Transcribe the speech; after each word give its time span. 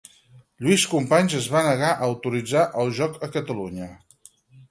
Lluís 0.67 0.85
Companys 0.93 1.35
es 1.41 1.49
va 1.57 1.61
negar 1.67 1.91
a 1.91 2.07
autoritzar 2.09 2.65
el 2.85 2.91
joc 3.01 3.23
a 3.27 3.31
Catalunya. 3.39 3.93